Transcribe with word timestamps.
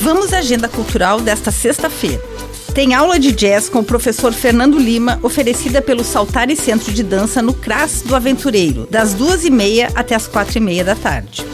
Vamos 0.00 0.32
à 0.32 0.38
agenda 0.38 0.66
cultural 0.66 1.20
desta 1.20 1.50
sexta-feira. 1.50 2.22
Tem 2.74 2.94
aula 2.94 3.18
de 3.18 3.32
jazz 3.32 3.68
com 3.68 3.80
o 3.80 3.84
professor 3.84 4.32
Fernando 4.32 4.78
Lima, 4.78 5.18
oferecida 5.22 5.82
pelo 5.82 6.02
Saltare 6.02 6.56
Centro 6.56 6.90
de 6.90 7.02
Dança 7.02 7.42
no 7.42 7.52
CRAS 7.52 8.00
do 8.00 8.16
Aventureiro, 8.16 8.88
das 8.90 9.12
duas 9.12 9.44
e 9.44 9.50
meia 9.50 9.90
até 9.94 10.14
as 10.14 10.26
quatro 10.26 10.56
e 10.56 10.60
meia 10.60 10.82
da 10.82 10.94
tarde. 10.94 11.44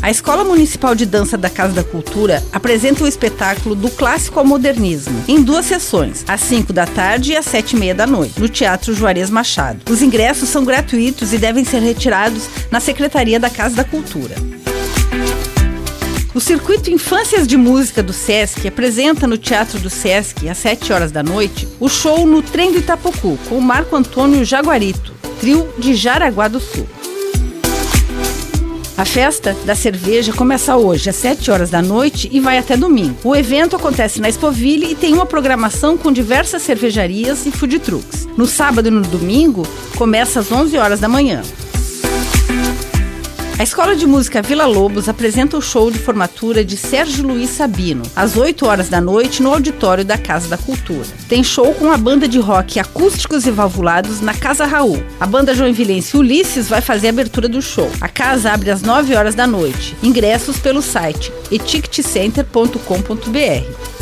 A 0.00 0.10
Escola 0.10 0.42
Municipal 0.42 0.94
de 0.94 1.04
Dança 1.04 1.36
da 1.36 1.50
Casa 1.50 1.74
da 1.74 1.84
Cultura 1.84 2.42
apresenta 2.50 3.04
o 3.04 3.06
espetáculo 3.06 3.74
do 3.74 3.90
clássico 3.90 4.38
ao 4.38 4.44
modernismo, 4.46 5.22
em 5.28 5.42
duas 5.42 5.66
sessões, 5.66 6.24
às 6.26 6.40
5 6.40 6.72
da 6.72 6.86
tarde 6.86 7.32
e 7.32 7.36
às 7.36 7.44
7 7.44 7.76
e 7.76 7.78
meia 7.78 7.94
da 7.94 8.06
noite, 8.06 8.40
no 8.40 8.48
Teatro 8.48 8.94
Juarez 8.94 9.28
Machado. 9.28 9.92
Os 9.92 10.00
ingressos 10.00 10.48
são 10.48 10.64
gratuitos 10.64 11.34
e 11.34 11.36
devem 11.36 11.64
ser 11.64 11.82
retirados 11.82 12.48
na 12.70 12.80
Secretaria 12.80 13.38
da 13.38 13.50
Casa 13.50 13.76
da 13.76 13.84
Cultura. 13.84 14.36
O 16.38 16.40
Circuito 16.40 16.88
Infâncias 16.88 17.48
de 17.48 17.56
Música 17.56 18.00
do 18.00 18.12
SESC 18.12 18.68
apresenta 18.68 19.26
no 19.26 19.36
Teatro 19.36 19.80
do 19.80 19.90
SESC, 19.90 20.48
às 20.48 20.58
7 20.58 20.92
horas 20.92 21.10
da 21.10 21.20
noite, 21.20 21.66
o 21.80 21.88
show 21.88 22.24
no 22.24 22.42
Trem 22.42 22.70
do 22.70 22.78
Itapocu, 22.78 23.36
com 23.48 23.60
Marco 23.60 23.96
Antônio 23.96 24.44
Jaguarito, 24.44 25.12
trio 25.40 25.68
de 25.76 25.96
Jaraguá 25.96 26.46
do 26.46 26.60
Sul. 26.60 26.86
A 28.96 29.04
festa 29.04 29.56
da 29.64 29.74
cerveja 29.74 30.32
começa 30.32 30.76
hoje 30.76 31.10
às 31.10 31.16
7 31.16 31.50
horas 31.50 31.70
da 31.70 31.82
noite 31.82 32.28
e 32.32 32.38
vai 32.38 32.56
até 32.56 32.76
domingo. 32.76 33.16
O 33.24 33.34
evento 33.34 33.74
acontece 33.74 34.20
na 34.20 34.28
Expoville 34.28 34.92
e 34.92 34.94
tem 34.94 35.14
uma 35.14 35.26
programação 35.26 35.98
com 35.98 36.12
diversas 36.12 36.62
cervejarias 36.62 37.46
e 37.46 37.50
food 37.50 37.80
trucks. 37.80 38.28
No 38.36 38.46
sábado 38.46 38.86
e 38.86 38.92
no 38.92 39.02
domingo 39.02 39.66
começa 39.96 40.38
às 40.38 40.52
11 40.52 40.78
horas 40.78 41.00
da 41.00 41.08
manhã. 41.08 41.42
A 43.58 43.64
Escola 43.64 43.96
de 43.96 44.06
Música 44.06 44.40
Vila 44.40 44.66
Lobos 44.66 45.08
apresenta 45.08 45.56
o 45.56 45.60
show 45.60 45.90
de 45.90 45.98
formatura 45.98 46.64
de 46.64 46.76
Sérgio 46.76 47.26
Luiz 47.26 47.50
Sabino, 47.50 48.04
às 48.14 48.36
8 48.36 48.64
horas 48.64 48.88
da 48.88 49.00
noite, 49.00 49.42
no 49.42 49.52
auditório 49.52 50.04
da 50.04 50.16
Casa 50.16 50.46
da 50.46 50.56
Cultura. 50.56 51.08
Tem 51.28 51.42
show 51.42 51.74
com 51.74 51.90
a 51.90 51.96
banda 51.96 52.28
de 52.28 52.38
rock 52.38 52.78
Acústicos 52.78 53.46
e 53.46 53.50
Valvulados 53.50 54.20
na 54.20 54.32
Casa 54.32 54.64
Raul. 54.64 55.02
A 55.18 55.26
banda 55.26 55.56
joinvilense 55.56 56.16
Ulisses 56.16 56.68
vai 56.68 56.80
fazer 56.80 57.08
a 57.08 57.10
abertura 57.10 57.48
do 57.48 57.60
show. 57.60 57.90
A 58.00 58.08
casa 58.08 58.52
abre 58.52 58.70
às 58.70 58.80
9 58.80 59.16
horas 59.16 59.34
da 59.34 59.44
noite. 59.44 59.96
Ingressos 60.04 60.58
pelo 60.58 60.80
site 60.80 61.32
eticketcenter.com.br. 61.50 63.97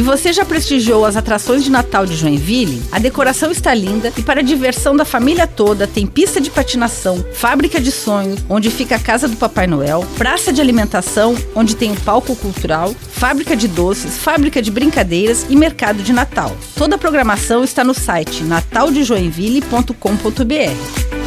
E 0.00 0.02
você 0.02 0.32
já 0.32 0.46
prestigiou 0.46 1.04
as 1.04 1.14
atrações 1.14 1.62
de 1.62 1.70
Natal 1.70 2.06
de 2.06 2.16
Joinville? 2.16 2.82
A 2.90 2.98
decoração 2.98 3.50
está 3.50 3.74
linda 3.74 4.10
e 4.16 4.22
para 4.22 4.40
a 4.40 4.42
diversão 4.42 4.96
da 4.96 5.04
família 5.04 5.46
toda 5.46 5.86
tem 5.86 6.06
pista 6.06 6.40
de 6.40 6.50
patinação, 6.50 7.22
fábrica 7.34 7.78
de 7.78 7.92
sonhos, 7.92 8.40
onde 8.48 8.70
fica 8.70 8.96
a 8.96 8.98
casa 8.98 9.28
do 9.28 9.36
Papai 9.36 9.66
Noel, 9.66 10.06
praça 10.16 10.54
de 10.54 10.60
alimentação, 10.62 11.36
onde 11.54 11.76
tem 11.76 11.90
um 11.90 11.96
palco 11.96 12.34
cultural, 12.34 12.94
fábrica 13.12 13.54
de 13.54 13.68
doces, 13.68 14.16
fábrica 14.16 14.62
de 14.62 14.70
brincadeiras 14.70 15.44
e 15.50 15.54
mercado 15.54 16.02
de 16.02 16.14
Natal. 16.14 16.56
Toda 16.74 16.94
a 16.94 16.98
programação 16.98 17.62
está 17.62 17.84
no 17.84 17.92
site 17.92 18.42
nataldejoinville.com.br 18.42 21.19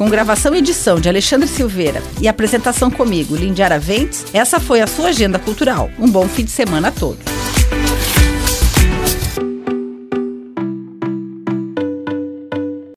com 0.00 0.08
gravação 0.08 0.54
e 0.54 0.58
edição 0.60 0.98
de 0.98 1.10
Alexandre 1.10 1.46
Silveira 1.46 2.02
e 2.22 2.26
apresentação 2.26 2.90
comigo, 2.90 3.36
Lindy 3.36 3.62
Araventes, 3.62 4.24
essa 4.32 4.58
foi 4.58 4.80
a 4.80 4.86
sua 4.86 5.08
agenda 5.08 5.38
cultural. 5.38 5.90
Um 5.98 6.10
bom 6.10 6.26
fim 6.26 6.42
de 6.42 6.50
semana 6.50 6.88
a 6.88 6.90
todos. 6.90 7.29